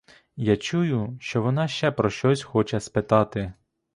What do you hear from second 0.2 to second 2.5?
Я чую, що вона ще про щось